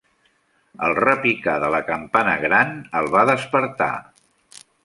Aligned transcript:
El 0.87 0.95
repicar 0.99 1.53
de 1.65 1.69
la 1.77 1.83
campana 1.91 2.35
gran 2.47 2.75
el 3.01 3.13
va 3.17 3.27
despertar. 3.35 3.95